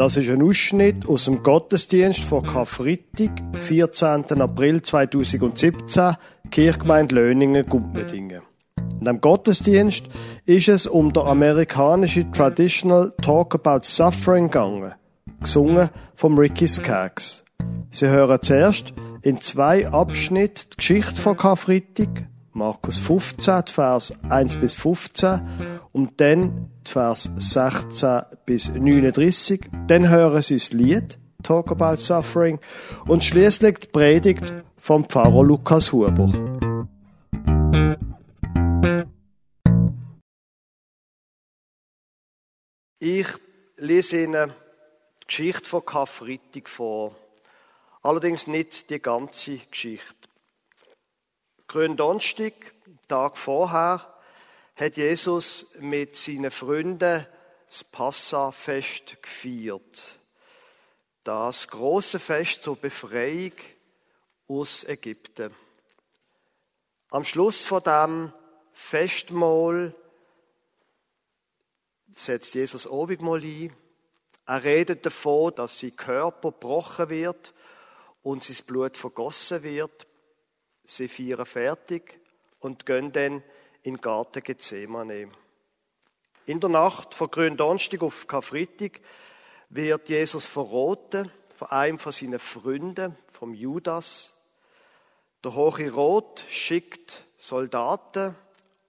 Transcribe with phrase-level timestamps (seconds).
[0.00, 4.40] Das ist ein Ausschnitt aus dem Gottesdienst von Karfreitag, 14.
[4.40, 6.16] April 2017,
[6.50, 8.40] Kirchgemeinde Löningen, Gumpendingen.
[8.98, 10.06] In dem Gottesdienst
[10.46, 14.94] ist es um der amerikanische Traditional Talk About Suffering gegangen,
[15.38, 17.44] gesungen vom Ricky Skaggs.
[17.90, 24.72] Sie hören zuerst in zwei Abschnitten die Geschichte von Karfreitag, Markus 15, Vers 1 bis
[24.72, 25.42] 15
[25.92, 29.68] und dann Vers 16 bis 39.
[29.86, 32.60] Dann hören Sie das Lied Talk About Suffering
[33.06, 36.30] und schließlich die Predigt vom Pfarrer Lukas Huber.
[42.98, 43.26] Ich
[43.78, 44.52] lese Ihnen
[45.22, 47.16] die Geschichte von Karfreitag vor.
[48.02, 50.28] Allerdings nicht die ganze Geschichte.
[51.66, 52.52] Gründonnerstag,
[53.08, 54.19] Tag vorher,
[54.80, 57.26] hat Jesus mit seinen Freunden
[57.66, 60.18] das Passafest gefeiert.
[61.22, 63.52] Das große Fest zur Befreiung
[64.48, 65.54] aus Ägypten.
[67.10, 68.32] Am Schluss von dem
[68.72, 69.94] Festmahl
[72.08, 73.76] setzt Jesus Obigmal ein.
[74.46, 77.52] Er redet davon, dass sein Körper gebrochen wird
[78.22, 80.06] und sein Blut vergossen wird.
[80.84, 82.18] Sie feiern fertig
[82.60, 83.44] und gehen dann
[83.82, 85.30] in Garten Gethsemane.
[86.46, 89.00] In der Nacht von Gründonnerstag auf Karfreitag
[89.68, 94.34] wird Jesus verroten von einem von seinen Freunden, vom Judas.
[95.44, 98.34] Der Hohe Rot schickt Soldaten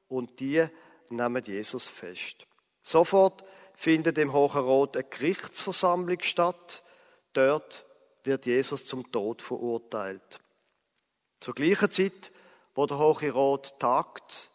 [0.09, 0.65] und die
[1.09, 2.47] nehmen Jesus fest.
[2.81, 3.43] Sofort
[3.75, 6.83] findet im Hohen Rot eine Gerichtsversammlung statt.
[7.33, 7.85] Dort
[8.23, 10.39] wird Jesus zum Tod verurteilt.
[11.39, 12.31] Zur gleichen Zeit,
[12.75, 14.50] wo der Hohe Rot tagt,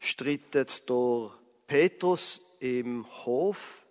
[0.00, 1.30] strittet der
[1.66, 3.84] Petrus im Hof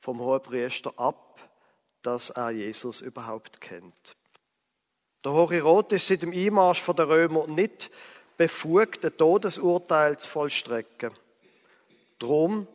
[0.00, 1.50] vom Hohepriester ab,
[2.02, 4.16] dass er Jesus überhaupt kennt.
[5.22, 7.90] Der Hohe Rot ist seit dem Einmarsch der Römer nicht
[8.38, 11.12] befugt, ein Todesurteil zu vollstrecken.
[12.18, 12.66] Drum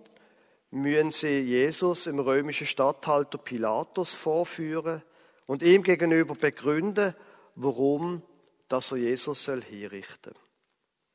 [0.69, 5.01] müssen sie Jesus im römischen Statthalter Pilatus vorführen
[5.47, 7.15] und ihm gegenüber begründen,
[7.55, 8.21] warum
[8.67, 10.33] dass er Jesus soll hinrichten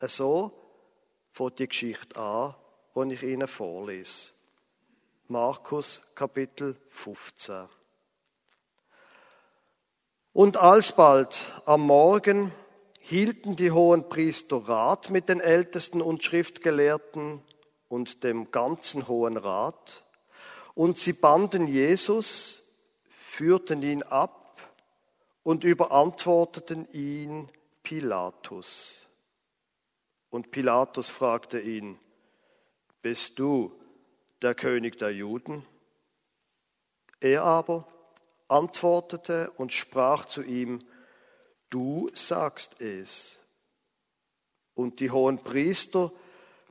[0.01, 0.09] soll.
[0.09, 0.60] So
[1.33, 2.55] fängt die Geschichte an,
[2.95, 4.31] die ich Ihnen vorlese.
[5.29, 7.69] Markus Kapitel 15.
[10.33, 12.53] Und alsbald am Morgen
[13.01, 17.43] hielten die hohen Priester Rat mit den Ältesten und Schriftgelehrten
[17.89, 20.05] und dem ganzen Hohen Rat,
[20.75, 22.63] und sie banden Jesus,
[23.09, 24.63] führten ihn ab
[25.43, 27.49] und überantworteten ihn
[27.83, 29.07] Pilatus.
[30.31, 31.99] Und Pilatus fragte ihn,
[33.03, 33.73] bist du
[34.43, 35.67] der König der Juden?
[37.21, 37.87] Er aber
[38.49, 40.85] antwortete und sprach zu ihm,
[41.69, 43.45] du sagst es.
[44.75, 46.13] Und die hohen Priester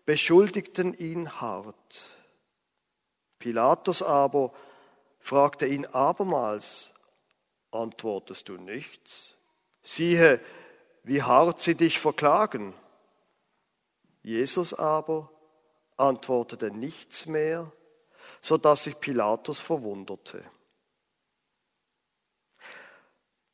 [0.05, 2.17] beschuldigten ihn hart.
[3.37, 4.53] Pilatus aber
[5.19, 6.93] fragte ihn abermals,
[7.71, 9.37] antwortest du nichts?
[9.81, 10.41] Siehe,
[11.03, 12.73] wie hart sie dich verklagen.
[14.21, 15.31] Jesus aber
[15.97, 17.71] antwortete nichts mehr,
[18.41, 20.43] so dass sich Pilatus verwunderte.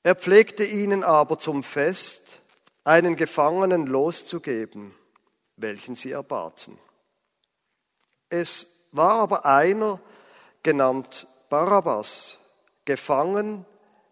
[0.04, 2.42] Er pflegte ihnen aber zum Fest
[2.84, 4.94] einen Gefangenen loszugeben,
[5.58, 6.78] welchen sie erbaten.
[8.30, 10.00] Es war aber einer,
[10.62, 12.38] genannt Barabbas,
[12.86, 13.66] gefangen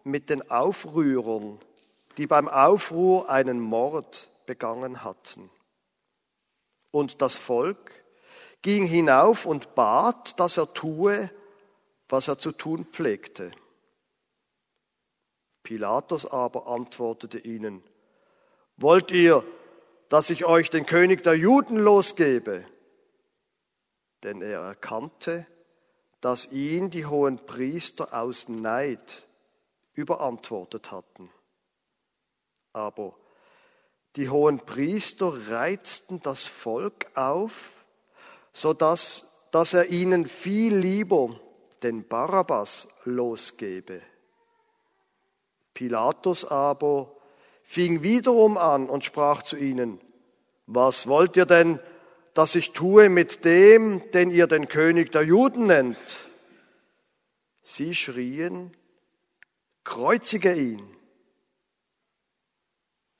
[0.03, 1.59] mit den Aufrührern,
[2.17, 5.49] die beim Aufruhr einen Mord begangen hatten.
[6.93, 8.03] Und das Volk
[8.61, 11.31] ging hinauf und bat, dass er tue,
[12.07, 13.49] was er zu tun pflegte.
[15.63, 17.83] Pilatus aber antwortete ihnen,
[18.77, 19.43] wollt ihr,
[20.07, 22.63] dass ich euch den König der Juden losgebe?
[24.21, 25.47] Denn er erkannte,
[26.21, 29.27] dass ihn die hohen Priester aus Neid
[29.95, 31.31] überantwortet hatten.
[32.71, 33.15] Aber
[34.15, 37.71] die hohen Priester reizten das Volk auf,
[38.51, 41.39] so dass, dass er ihnen viel lieber
[41.81, 44.01] den Barabbas losgebe.
[45.73, 47.11] Pilatus aber
[47.63, 49.99] fing wiederum an und sprach zu ihnen,
[50.67, 51.79] was wollt ihr denn,
[52.33, 55.97] dass ich tue mit dem, den ihr den König der Juden nennt?
[57.63, 58.75] Sie schrien,
[59.83, 60.83] kreuzige ihn.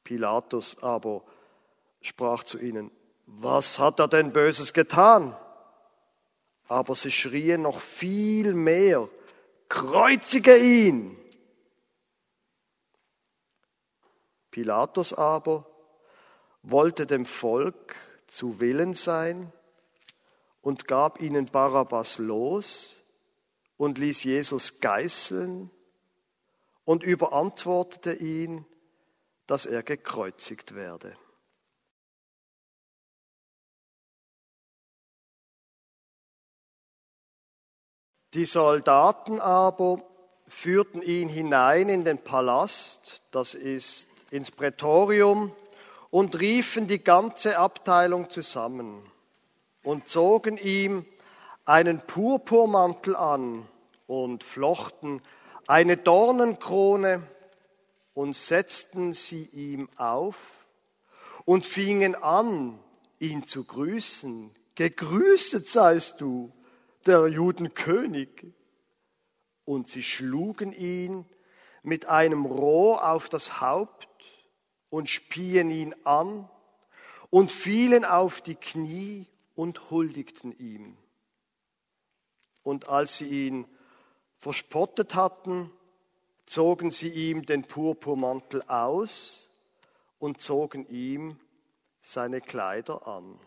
[0.04, 1.24] Pilatus aber
[2.02, 2.92] sprach zu ihnen,
[3.26, 5.36] was hat er denn Böses getan?
[6.68, 9.08] Aber sie schrien noch viel mehr,
[9.70, 11.18] kreuzige ihn.
[14.52, 15.66] Pilatus aber
[16.62, 17.96] wollte dem Volk
[18.28, 19.52] zu Willen sein
[20.62, 22.98] und gab ihnen Barabbas los
[23.78, 25.70] und ließ Jesus geißeln
[26.86, 28.66] und überantwortete ihn,
[29.48, 31.16] dass er gekreuzigt werde.
[38.34, 40.02] Die Soldaten aber
[40.48, 45.56] führten ihn hinein in den Palast, das ist ins Prätorium,
[46.10, 49.12] und riefen die ganze Abteilung zusammen
[49.84, 51.06] und zogen ihm
[51.66, 53.68] einen Purpurmantel an
[54.08, 55.22] und flochten
[55.68, 57.24] eine Dornenkrone
[58.14, 60.68] und setzten sie ihm auf
[61.46, 62.80] und fingen an,
[63.20, 64.54] ihn zu grüßen.
[64.76, 66.52] Gegrüßet seist du,
[67.06, 68.54] der Judenkönig.
[69.66, 71.26] Und sie schlugen ihn
[71.84, 74.10] mit einem Rohr auf das Haupt
[74.90, 76.50] und spien ihn an
[77.30, 80.98] und fielen auf die Knie und huldigten ihm.
[82.62, 83.68] Und als sie ihn
[84.38, 85.72] verspottet hatten,
[86.46, 89.50] zogen sie ihm den Purpurmantel aus
[90.20, 91.40] und zogen ihm
[92.02, 93.40] seine Kleider an.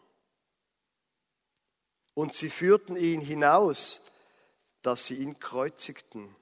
[2.15, 4.01] Und sie führten ihn hinaus,
[4.83, 6.35] dass sie ihn kreuzigten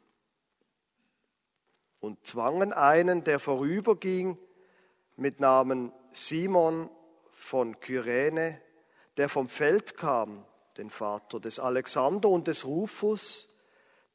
[2.05, 4.39] und zwangen einen, der vorüberging,
[5.17, 6.91] mit Namen Simon
[7.31, 8.61] von Kyrene,
[9.17, 10.45] der vom Feld kam,
[10.77, 13.49] den Vater des Alexander und des Rufus,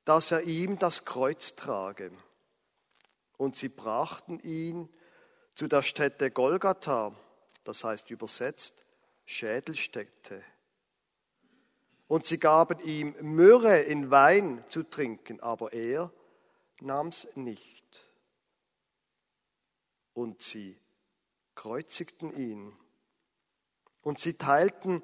[0.05, 2.11] dass er ihm das Kreuz trage.
[3.39, 4.87] Und sie brachten ihn
[5.55, 7.15] zu der Stätte Golgatha,
[7.63, 8.85] das heißt übersetzt
[9.25, 10.43] Schädelstätte
[12.09, 16.11] und sie gaben ihm Myrrhe in Wein zu trinken, aber er
[16.81, 18.09] nahm's nicht.
[20.13, 20.75] Und sie
[21.53, 22.75] kreuzigten ihn.
[24.01, 25.03] Und sie teilten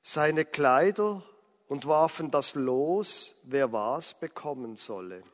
[0.00, 1.24] seine Kleider
[1.66, 5.24] und warfen das Los, wer was bekommen solle.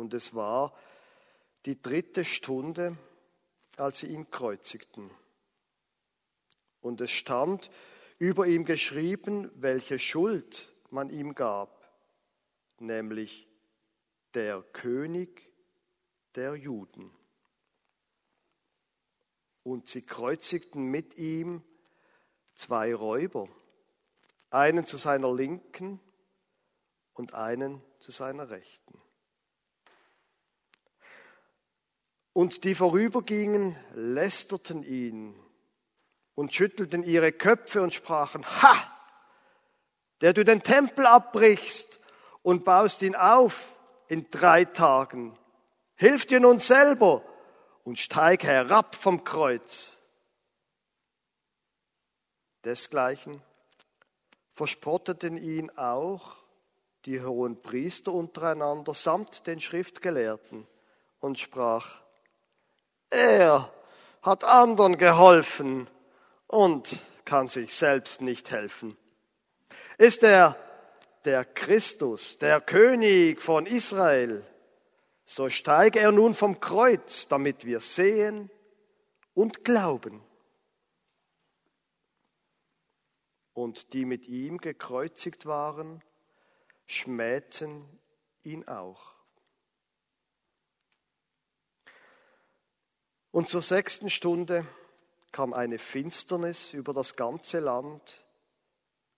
[0.00, 0.72] Und es war
[1.66, 2.96] die dritte Stunde,
[3.76, 5.10] als sie ihn kreuzigten.
[6.80, 7.70] Und es stand
[8.16, 11.86] über ihm geschrieben, welche Schuld man ihm gab,
[12.78, 13.46] nämlich
[14.32, 15.52] der König
[16.34, 17.10] der Juden.
[19.62, 21.62] Und sie kreuzigten mit ihm
[22.54, 23.50] zwei Räuber,
[24.48, 26.00] einen zu seiner Linken
[27.12, 28.98] und einen zu seiner Rechten.
[32.32, 35.34] Und die vorübergingen, lästerten ihn
[36.34, 38.74] und schüttelten ihre Köpfe und sprachen, Ha!
[40.20, 42.00] Der du den Tempel abbrichst
[42.42, 43.78] und baust ihn auf
[44.08, 45.36] in drei Tagen.
[45.96, 47.22] Hilf dir nun selber
[47.84, 49.96] und steig herab vom Kreuz.
[52.64, 53.42] Desgleichen
[54.50, 56.36] verspotteten ihn auch
[57.06, 60.66] die hohen Priester untereinander samt den Schriftgelehrten
[61.18, 62.02] und sprach,
[63.10, 63.72] er
[64.22, 65.88] hat anderen geholfen
[66.46, 68.96] und kann sich selbst nicht helfen.
[69.98, 70.56] Ist er
[71.24, 74.44] der Christus, der König von Israel,
[75.24, 78.50] so steige er nun vom Kreuz, damit wir sehen
[79.34, 80.24] und glauben.
[83.52, 86.02] Und die mit ihm gekreuzigt waren,
[86.86, 87.84] schmähten
[88.42, 89.19] ihn auch.
[93.32, 94.66] Und zur sechsten Stunde
[95.32, 98.26] kam eine Finsternis über das ganze Land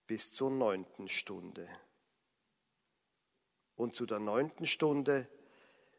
[0.06, 1.68] bis zur neunten Stunde.
[3.74, 5.26] Und zu der neunten Stunde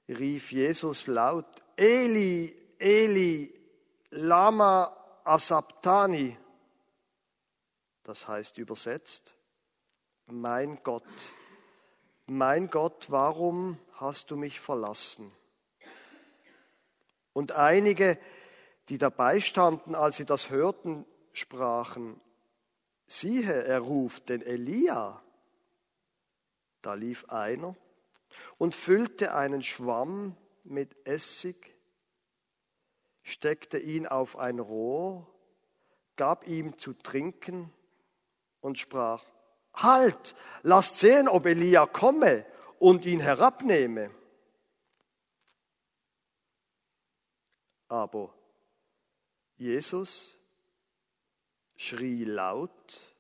[0.07, 3.53] rief Jesus laut, Eli, Eli,
[4.11, 6.37] lama asabtani.
[8.03, 9.35] Das heißt übersetzt,
[10.27, 11.03] mein Gott,
[12.27, 15.31] mein Gott, warum hast du mich verlassen?
[17.33, 18.17] Und einige
[18.89, 22.19] die dabei standen, als sie das hörten, sprachen,
[23.07, 25.21] siehe, er ruft den Elia.
[26.81, 27.75] Da lief einer
[28.57, 31.75] und füllte einen Schwamm mit Essig,
[33.21, 35.27] steckte ihn auf ein Rohr,
[36.17, 37.71] gab ihm zu trinken
[38.59, 39.23] und sprach,
[39.75, 42.45] Halt, lasst sehen, ob Elia komme
[42.77, 44.11] und ihn herabnehme.
[47.93, 48.33] Aber
[49.55, 50.39] Jesus
[51.75, 53.15] schrie laut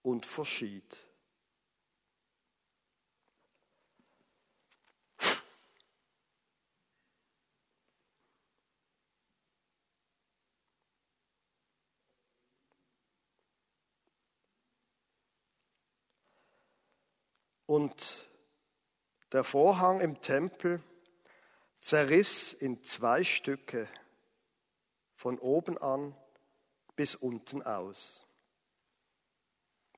[0.00, 0.96] und verschied.
[17.66, 18.30] Und
[19.32, 20.82] der Vorhang im Tempel
[21.86, 23.88] zerriss in zwei Stücke,
[25.14, 26.16] von oben an
[26.96, 28.26] bis unten aus.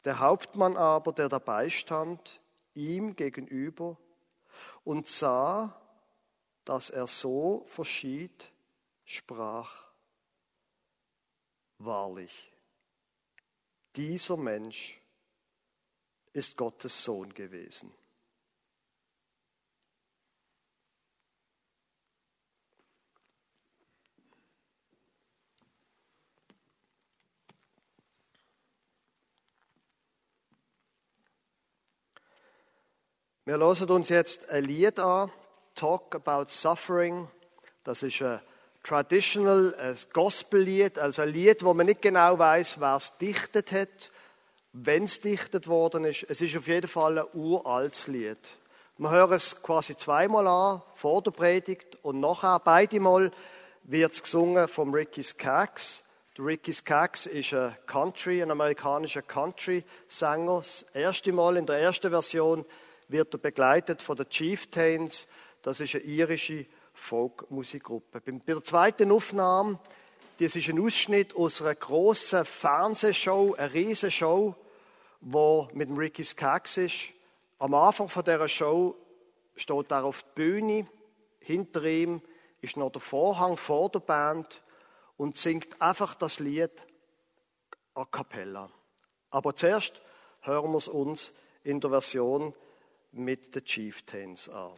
[0.05, 2.43] Der Hauptmann aber, der dabei stand,
[2.75, 3.97] ihm gegenüber,
[4.85, 5.81] und sah,
[6.67, 8.53] dass er so verschied,
[9.07, 9.91] sprach,
[11.79, 12.53] wahrlich,
[13.97, 15.01] dieser Mensch
[16.35, 17.95] ist Gottes Sohn gewesen.
[33.49, 35.33] Wir hören uns jetzt ein Lied an,
[35.75, 37.29] Talk About Suffering.
[37.83, 38.41] Das ist ein
[38.83, 44.11] Traditional, ein Gospellied, also ein Lied, wo man nicht genau weiß, wer es dichtet hat,
[44.75, 46.27] wenn es dichtet worden ist.
[46.29, 48.37] Es ist auf jeden Fall ein uraltes Lied.
[48.99, 52.59] Wir hören es quasi zweimal an, vor der Predigt und nachher.
[52.59, 53.33] Beide Mal
[53.85, 56.03] wird es gesungen vom Ricky Skaggs.
[56.39, 60.59] Ricky Skaggs ist ein Country, ein amerikanischer Country-Sänger.
[60.59, 62.67] Das erste Mal in der ersten Version
[63.09, 65.27] wird er begleitet von den Chieftains.
[65.63, 68.21] Das ist eine irische Folkmusikgruppe.
[68.21, 69.81] Bei der zweiten Aufnahme,
[70.39, 74.55] das ist ein Ausschnitt aus einer grossen Fernsehshow, eine riesige Show,
[75.21, 77.13] wo mit Ricky Skaggs ist.
[77.59, 78.95] Am Anfang dieser Show
[79.57, 80.87] steht er auf der Bühne.
[81.41, 82.23] Hinter ihm
[82.61, 84.63] ist noch der Vorhang vor der Band
[85.17, 86.71] und singt einfach das Lied
[87.95, 88.71] a cappella.
[89.31, 90.01] Aber zuerst
[90.41, 91.35] hören wir es uns
[91.65, 92.55] in der Version
[93.13, 94.73] mit den Chieftains an.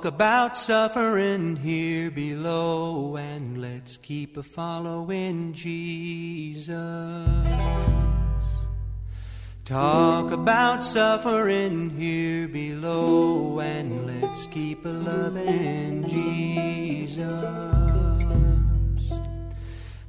[0.00, 6.74] Talk about suffering here below, and let's keep a following Jesus.
[9.66, 17.20] Talk about suffering here below, and let's keep a loving Jesus.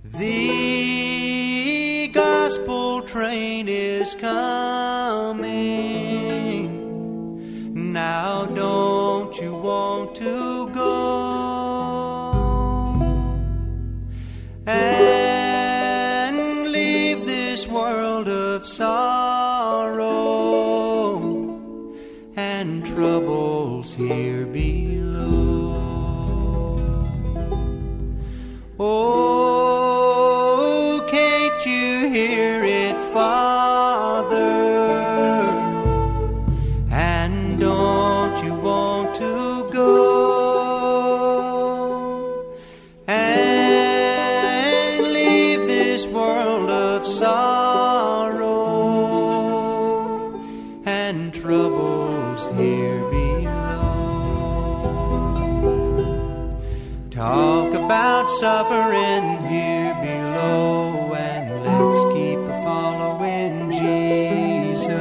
[0.05, 5.51] The gospel train is coming.
[7.91, 8.45] Now
[9.39, 11.00] you want to go
[64.81, 64.97] Jesus.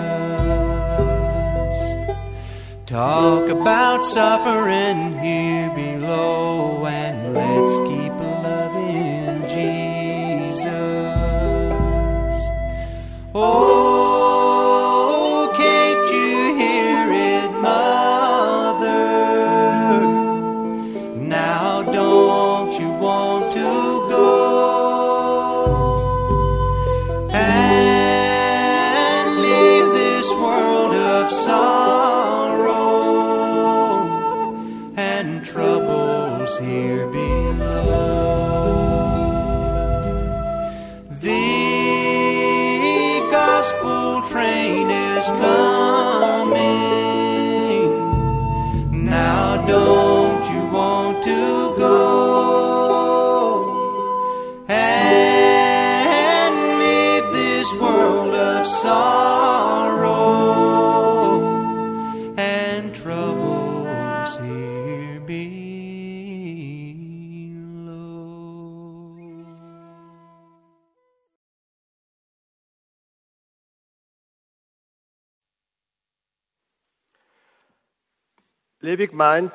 [2.86, 8.09] Talk about suffering here below, and let's keep
[78.82, 79.52] Liebe Gemeinde,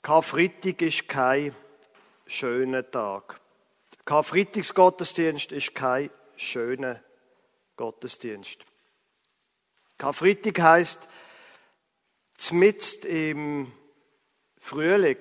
[0.00, 1.54] Karfreitag ist kein
[2.26, 3.38] schöner Tag.
[4.06, 7.02] Karfreitagsgottesdienst ist kein schöner
[7.76, 8.64] Gottesdienst.
[9.98, 11.08] Karfreitag heißt,
[12.52, 13.72] mitten im
[14.56, 15.18] Frühling,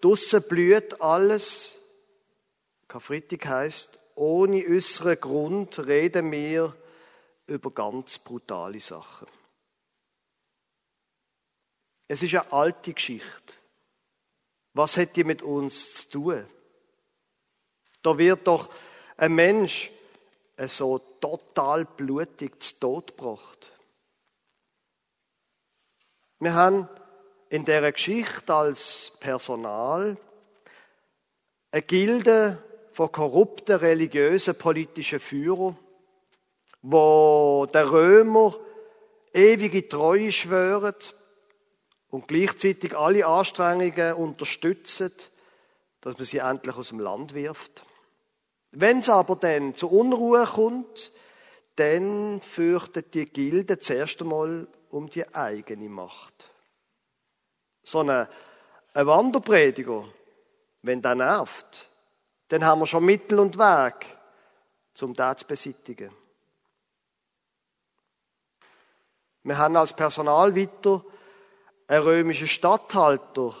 [0.00, 1.80] draussen blüht alles.
[2.86, 6.76] Karfreitag heißt, ohne äußeren Grund reden wir
[7.48, 9.26] über ganz brutale Sachen.
[12.08, 13.54] Es ist eine alte Geschichte.
[14.74, 16.46] Was hat die mit uns zu tun?
[18.02, 18.68] Da wird doch
[19.16, 19.90] ein Mensch
[20.58, 23.70] so total blutig zu Tod gebracht.
[26.40, 26.88] Wir haben
[27.48, 30.16] in der Geschichte als Personal
[31.70, 35.78] eine Gilde von korrupten religiösen politischen Führern,
[36.82, 38.58] wo der Römer
[39.32, 40.94] ewige Treue schwören
[42.12, 45.12] und gleichzeitig alle Anstrengungen unterstützen,
[46.02, 47.84] dass man sie endlich aus dem Land wirft.
[48.70, 51.10] Wenn es aber dann zur Unruhe kommt,
[51.76, 56.50] dann fürchtet die Gilde zuerst einmal um die eigene Macht.
[57.82, 58.28] So ein
[58.92, 60.04] Wanderprediger,
[60.82, 61.90] wenn der nervt,
[62.48, 64.18] dann haben wir schon Mittel und Weg,
[65.00, 66.14] um das zu beseitigen.
[69.44, 71.02] Wir haben als Personal weiter
[71.92, 73.54] einen römischen Statthalter,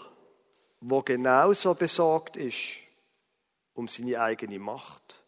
[0.80, 2.78] der genauso besorgt ist
[3.74, 5.22] um seine eigene Macht.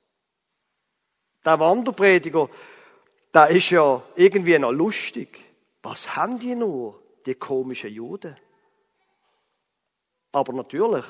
[1.44, 2.48] Der Wanderprediger,
[3.34, 5.38] der ist ja irgendwie noch lustig.
[5.82, 8.38] Was haben die nur, die komischen Juden?
[10.32, 11.04] Aber natürlich,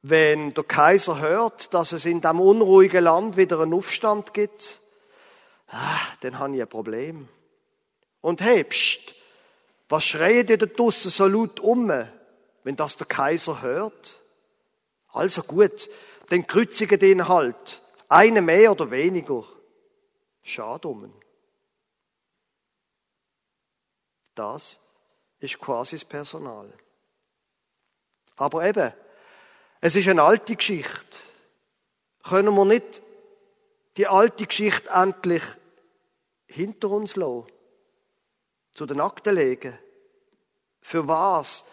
[0.00, 4.80] wenn der Kaiser hört, dass es in diesem unruhigen Land wieder einen Aufstand gibt,
[5.66, 7.28] ah, dann habe ich ein Problem.
[8.22, 9.17] Und hey, pst,
[9.88, 11.88] was schreit ihr da draussen so laut um,
[12.62, 14.22] wenn das der Kaiser hört?
[15.08, 15.88] Also gut,
[16.28, 17.82] dann kreuzigen den halt.
[18.08, 19.44] Eine mehr oder weniger.
[20.42, 21.12] Schade um.
[24.34, 24.78] Das
[25.40, 26.72] ist quasi das Personal.
[28.36, 28.92] Aber eben,
[29.80, 31.18] es ist eine alte Geschichte.
[32.22, 33.02] Können wir nicht
[33.96, 35.42] die alte Geschichte endlich
[36.46, 37.46] hinter uns lassen?
[38.78, 39.76] Zu den Akten legen?
[40.80, 41.64] Für was?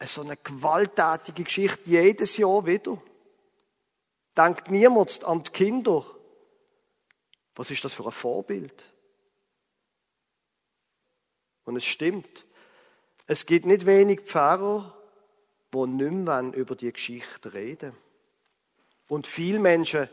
[0.00, 2.96] So eine gewalttätige Geschichte jedes Jahr wieder.
[4.34, 6.06] Denkt niemand an die Kinder.
[7.54, 8.86] Was ist das für ein Vorbild?
[11.64, 12.46] Und es stimmt.
[13.26, 14.96] Es gibt nicht wenig Pfarrer,
[15.74, 17.94] die nicht mehr über die Geschichte reden.
[19.06, 20.08] Und viele Menschen,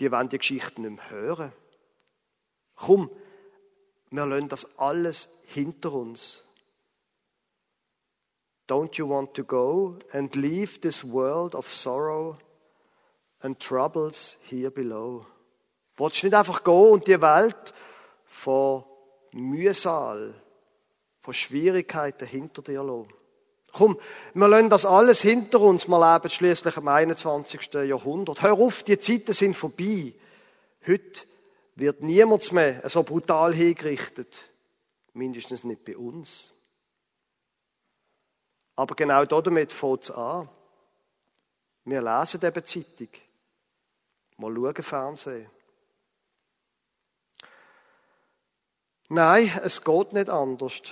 [0.00, 1.52] die wollen die Geschichte nicht mehr hören.
[2.76, 3.10] Komm,
[4.10, 6.44] wir lassen das alles hinter uns.
[8.68, 12.36] Don't you want to go and leave this world of sorrow
[13.40, 15.24] and troubles here below?
[15.96, 17.72] Wolltest du nicht einfach gehen und die Welt
[18.24, 18.84] von
[19.32, 20.34] Mühsal,
[21.20, 23.12] von Schwierigkeiten hinter dir lassen?
[23.72, 23.98] Komm,
[24.34, 25.88] wir lassen das alles hinter uns.
[25.88, 27.72] Wir leben schließlich im 21.
[27.74, 28.42] Jahrhundert.
[28.42, 30.14] Hör auf, die Zeiten sind vorbei.
[30.86, 31.26] Heute
[31.78, 34.44] wird niemand mehr so brutal hingerichtet.
[35.12, 36.52] Mindestens nicht bei uns.
[38.74, 40.48] Aber genau damit fängt es an.
[41.84, 43.08] Wir lesen eben Zeitung.
[44.36, 45.50] Wir schauen Fernsehen.
[49.08, 50.82] Nein, es geht nicht anders.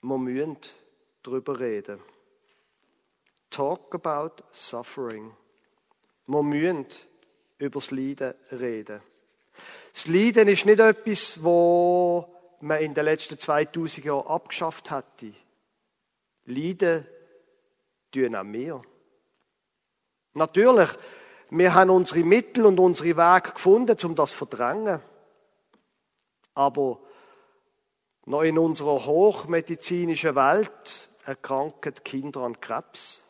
[0.00, 0.56] Wir müssen
[1.22, 2.00] darüber reden.
[3.50, 5.36] Talk about suffering.
[6.26, 6.86] Wir müssen
[7.58, 9.02] über das Leiden reden.
[9.92, 12.28] Das Leiden ist nicht etwas, wo
[12.60, 15.34] man in den letzten 2000 Jahren abgeschafft hätte.
[16.46, 17.06] Leiden
[18.10, 18.82] tun auch wir.
[20.34, 20.90] Natürlich,
[21.50, 25.00] wir haben unsere Mittel und unsere Wege gefunden, um das zu verdrängen.
[26.54, 27.00] Aber
[28.26, 33.22] noch in unserer hochmedizinischen Welt erkranken Kinder an Krebs.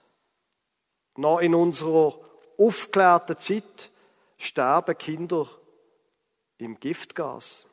[1.17, 2.19] Noch in unserer
[2.59, 3.91] aufgeklärten Zeit
[4.39, 5.49] sterben Kinder
[6.59, 7.67] im Giftgas.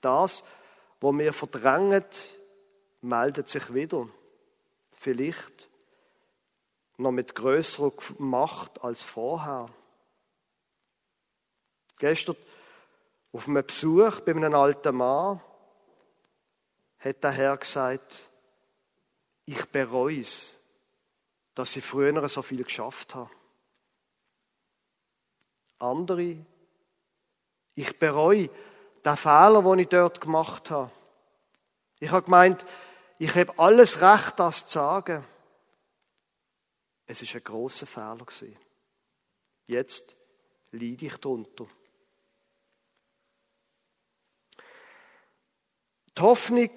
[0.00, 0.44] Das,
[1.00, 2.04] was wir verdrängen,
[3.00, 4.08] meldet sich wieder.
[4.92, 5.68] Vielleicht
[6.98, 9.66] noch mit größerer Macht als vorher.
[11.98, 12.36] Gestern
[13.32, 15.40] auf einem Besuch bei einem alten Mann
[16.98, 18.28] hat der Herr gesagt,
[19.44, 20.58] ich bereue es,
[21.54, 23.30] dass ich früher so viel geschafft habe.
[25.78, 26.44] Andere,
[27.76, 28.50] ich bereue
[29.04, 30.90] den Fehler, den ich dort gemacht habe.
[32.00, 32.66] Ich habe gemeint,
[33.18, 35.24] ich habe alles Recht, das zu sagen.
[37.06, 38.26] Es ist ein großer Fehler.
[39.66, 40.16] Jetzt
[40.72, 41.66] leide ich darunter.
[46.16, 46.70] Die Hoffnung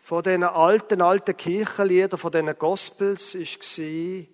[0.00, 4.26] von diesen alten, alten Kirchenliedern, von diesen Gospels, war,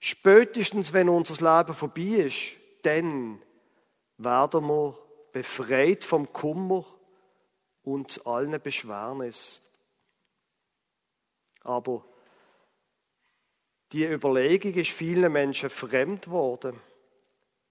[0.00, 3.42] spätestens wenn unser Leben vorbei ist, dann
[4.18, 5.03] werden wir
[5.34, 6.84] befreit vom Kummer
[7.82, 9.60] und allen Beschwernis.
[11.62, 12.04] Aber
[13.90, 16.80] die Überlegung ist vielen Menschen fremd worden.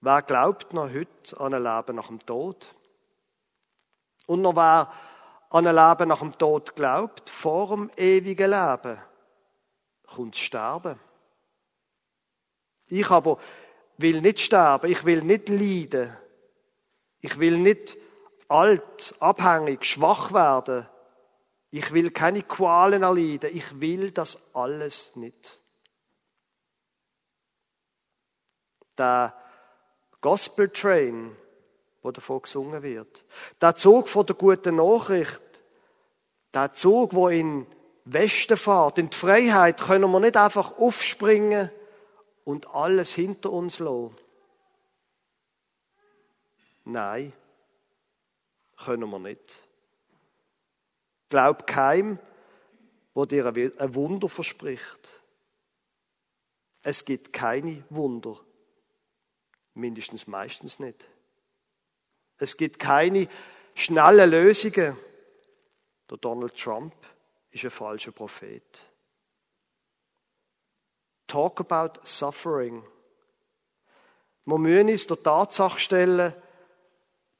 [0.00, 2.66] Wer glaubt noch heute an ein Leben nach dem Tod?
[4.26, 4.92] Und noch wer
[5.48, 8.98] an ein Leben nach dem Tod glaubt, vor dem ewigen Leben,
[10.06, 11.00] kommt Sterben.
[12.88, 13.38] Ich aber
[13.96, 16.14] will nicht sterben, ich will nicht leiden,
[17.24, 17.96] ich will nicht
[18.48, 20.86] alt, abhängig, schwach werden,
[21.70, 25.58] ich will keine Qualen erleiden, ich will das alles nicht.
[28.98, 29.34] Der
[30.20, 31.34] Gospel Train,
[32.02, 33.24] wo davon gesungen wird,
[33.58, 35.40] der Zug von der guten Nachricht,
[36.52, 37.66] der Zug, wo in
[38.04, 41.70] Westen fährt, in die Freiheit, können wir nicht einfach aufspringen
[42.44, 44.14] und alles hinter uns lassen.
[46.84, 47.32] Nein,
[48.76, 49.62] können wir nicht.
[51.28, 52.18] Glaub keinem,
[53.14, 55.20] wo dir ein Wunder verspricht.
[56.82, 58.38] Es gibt keine Wunder.
[59.72, 61.04] Mindestens meistens nicht.
[62.38, 63.28] Es gibt keine
[63.74, 64.96] schnellen Lösungen.
[66.10, 66.94] Der Donald Trump
[67.50, 68.84] ist ein falscher Prophet.
[71.26, 72.84] Talk about suffering.
[74.44, 76.34] Wir müssen uns der Tatsache stellen,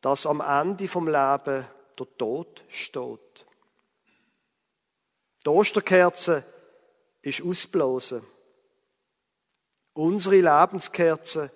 [0.04, 1.66] dass am Ende vom Leben
[1.98, 3.46] der Tod steht.
[5.42, 6.44] Die Osterkerze
[7.22, 8.22] ist ausblasen.
[9.94, 11.50] Unsere Lebenskerze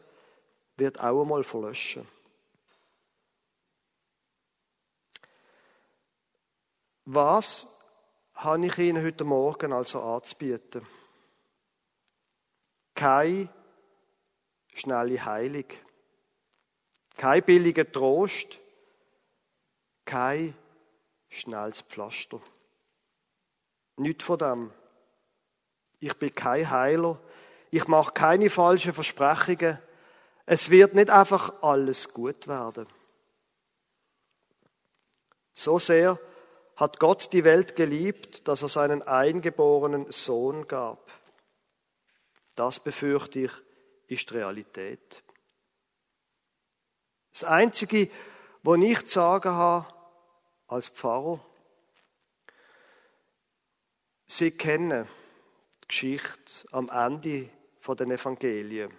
[0.78, 2.08] wird auch einmal verlöschen.
[7.04, 7.68] Was
[8.32, 10.86] habe ich Ihnen heute Morgen also anzubieten?
[12.94, 13.50] Keine
[14.72, 15.66] schnelle Heilung,
[17.18, 18.58] kein billiger Trost,
[20.06, 20.54] kein
[21.28, 22.40] schnelles Pflaster.
[23.96, 24.72] Nicht von dem.
[26.00, 27.20] Ich bin kein Heiler.
[27.70, 29.78] Ich mache keine falschen Versprechungen.
[30.46, 32.86] Es wird nicht einfach alles gut werden.
[35.52, 36.18] So sehr
[36.76, 41.10] hat Gott die Welt geliebt, dass er seinen eingeborenen Sohn gab.
[42.54, 43.52] Das befürchte ich,
[44.06, 45.24] ist Realität.
[47.38, 48.10] Das Einzige,
[48.64, 49.86] was ich zu sagen habe
[50.66, 51.38] als Pfarrer,
[54.26, 55.06] Sie kennen
[55.84, 57.48] die Geschichte am Ende
[57.86, 58.92] den Evangelien,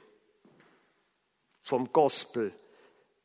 [1.64, 2.54] vom Gospel,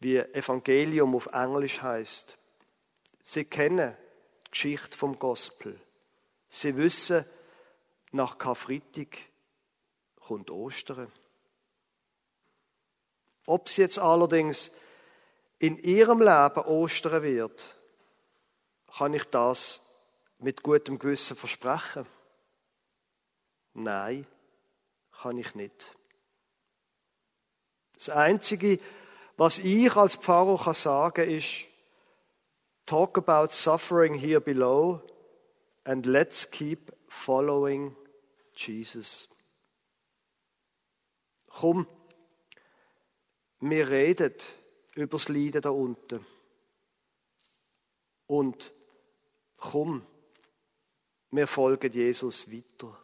[0.01, 2.37] wie Evangelium auf Englisch heißt.
[3.23, 3.97] Sie kennen
[4.49, 5.81] die Geschichte vom Gospel.
[6.49, 7.25] Sie wissen,
[8.11, 9.17] nach Karfreitag
[10.17, 11.13] kommt Ostern.
[13.47, 14.73] Ob es jetzt allerdings
[15.65, 17.77] in ihrem Leben Ostern wird,
[18.99, 19.81] kann ich das
[20.39, 22.07] mit gutem Gewissen versprechen?
[23.73, 24.27] Nein,
[25.11, 25.97] kann ich nicht.
[27.95, 28.79] Das Einzige,
[29.39, 31.65] was ich als Pfarrer kann sagen ist,
[32.85, 35.01] talk about suffering here below
[35.85, 37.97] and let's keep following
[38.55, 39.31] Jesus.
[41.49, 41.87] Komm,
[43.61, 44.35] wir reden
[44.95, 46.25] über das Leiden da unten.
[48.27, 48.73] Und
[49.57, 50.07] komm,
[51.31, 52.99] wir folgen Jesus weiter.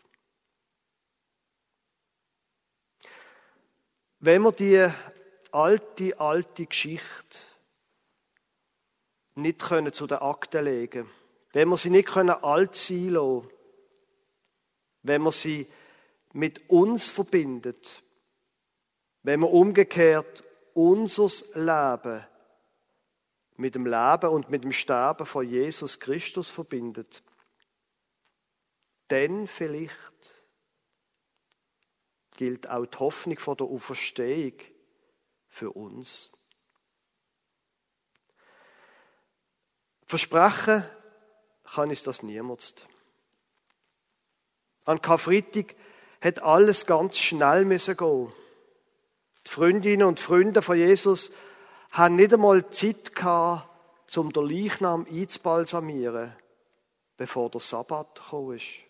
[4.20, 4.88] Wenn wir die
[5.52, 7.38] alte, alte Geschichte
[9.34, 11.10] nicht können zu den Akten legen
[11.52, 13.48] wenn wir sie nicht können alt sein lassen,
[15.02, 15.66] wenn wir sie
[16.32, 18.02] mit uns verbindet,
[19.22, 22.26] wenn wir umgekehrt unser Leben
[23.56, 27.22] mit dem Leben und mit dem Sterben von Jesus Christus verbindet,
[29.08, 30.46] dann vielleicht
[32.36, 34.54] gilt auch die Hoffnung von der Auferstehung
[35.48, 36.32] für uns.
[40.06, 40.84] Versprechen
[41.64, 42.86] kann es das niemand.
[44.84, 45.76] An Karfreitag
[46.20, 48.32] hat alles ganz schnell müssen gehen.
[49.46, 51.30] Die Freundinnen und Freunde von Jesus
[51.90, 53.68] haben nicht einmal Zeit gehabt,
[54.16, 56.34] um den Leichnam einzubalsamieren
[57.20, 58.80] bevor der Sabbat gekommen ist.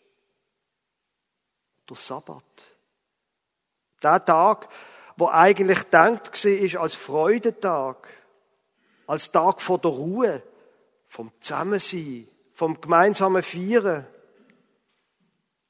[1.89, 2.45] Der Sabbat.
[4.01, 4.69] Der Tag,
[5.17, 8.09] wo eigentlich gedacht war als Freudentag,
[9.09, 10.45] als Tag vor der Ruhe,
[11.09, 14.07] vom Zusammensein, vom gemeinsamen Feiern.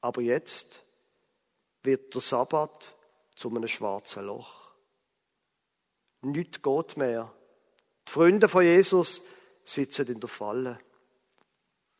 [0.02, 0.84] Aber jetzt
[1.82, 2.94] wird der Sabbat
[3.36, 4.59] zu einem schwarzen Loch.
[6.22, 7.32] Nichts geht mehr.
[8.06, 9.22] Die Freunde von Jesus
[9.64, 10.78] sitzen in der Falle.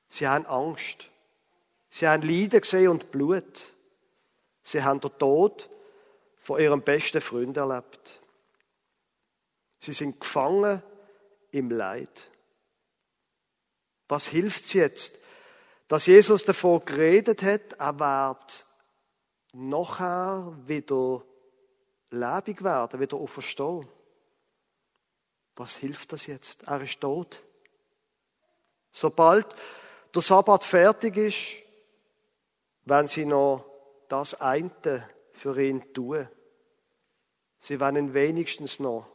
[0.09, 1.11] Sie haben Angst.
[1.88, 3.74] Sie haben Leiden gesehen und Blut.
[4.62, 5.70] Sie haben den Tod
[6.38, 8.20] von ihrem besten Freund erlebt.
[9.78, 10.83] Sie sind gefangen
[11.52, 12.28] im Leid.
[14.09, 15.18] Was hilft es jetzt,
[15.88, 18.66] dass Jesus davor geredet hat, er wird
[19.52, 21.24] nachher wieder
[22.11, 23.88] lebendig werden, wieder auferstehen?
[25.61, 26.62] Was hilft das jetzt?
[26.68, 27.42] Er ist tot.
[28.92, 29.55] Sobald
[30.14, 31.62] der Sabbat fertig ist,
[32.87, 33.66] wenn sie noch
[34.09, 36.27] das eine für ihn tun.
[37.59, 39.07] Sie werden ihn wenigstens noch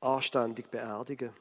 [0.00, 1.36] anständig beerdigen.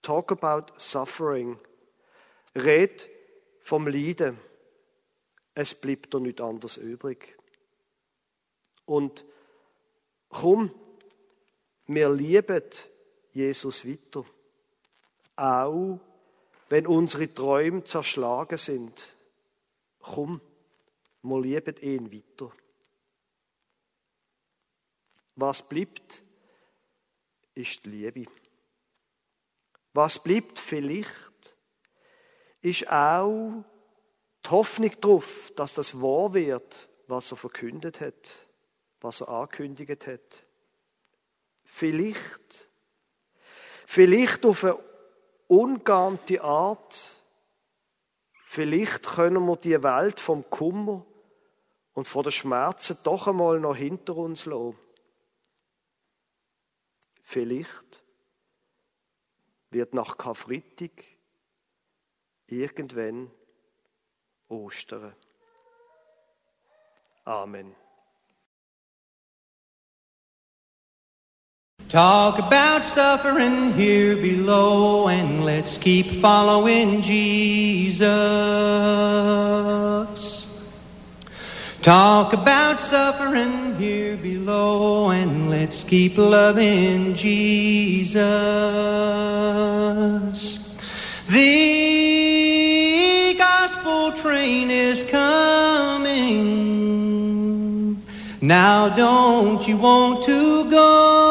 [0.00, 1.60] Talk about suffering.
[2.54, 3.10] Red
[3.60, 4.40] vom Leiden.
[5.52, 7.36] Es bleibt doch nicht anders übrig.
[8.86, 9.26] Und
[10.28, 10.72] komm,
[11.86, 12.62] wir lieben
[13.32, 14.24] Jesus weiter.
[15.36, 16.00] Auch
[16.68, 19.16] wenn unsere Träume zerschlagen sind.
[20.00, 20.40] Komm,
[21.22, 22.52] wir lieben ihn weiter.
[25.36, 26.22] Was bleibt,
[27.54, 28.30] ist die Liebe.
[29.94, 31.56] Was bleibt vielleicht,
[32.60, 33.64] ist auch
[34.44, 38.47] die Hoffnung darauf, dass das wahr wird, was er verkündet hat,
[39.00, 40.44] was er angekündigt hat.
[41.64, 42.68] Vielleicht,
[43.86, 44.78] vielleicht auf eine
[45.46, 47.22] ungeahnte Art,
[48.46, 51.04] vielleicht können wir die Welt vom Kummer
[51.92, 54.78] und von den Schmerzen doch einmal noch hinter uns lassen.
[57.22, 58.02] Vielleicht
[59.70, 61.04] wird nach Karfreitag
[62.46, 63.30] irgendwann
[64.48, 65.14] Ostern.
[67.24, 67.76] Amen.
[71.88, 78.08] Talk about suffering here below and let's keep following Jesus.
[81.80, 88.20] Talk about suffering here below and let's keep loving Jesus.
[91.30, 91.74] The
[93.38, 96.18] gospel train is coming.
[98.42, 101.27] Now don't you want to go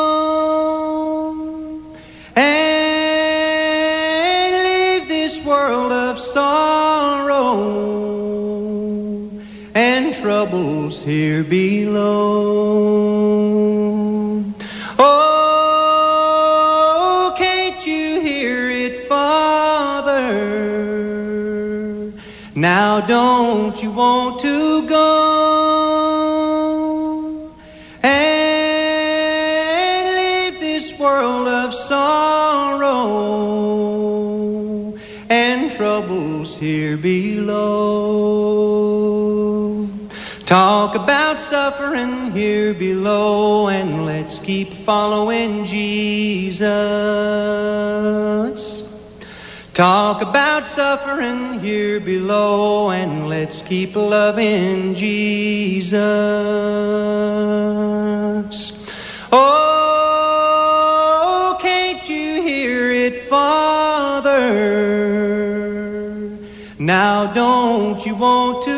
[11.49, 13.23] below.
[14.99, 15.73] Oh,
[17.37, 20.33] can't you hear it, Father?
[22.55, 25.07] Now don't you want to go
[28.03, 28.95] and
[30.15, 32.97] leave this world of sorrow
[35.29, 38.07] and troubles here below?
[40.47, 41.26] Talk about
[41.77, 46.63] suffering here below and let's keep following Jesus.
[49.73, 56.01] Talk about suffering here below and let's keep loving Jesus.
[59.31, 59.99] Oh,
[61.61, 64.49] can't you hear it, Father?
[66.79, 68.76] Now don't you want to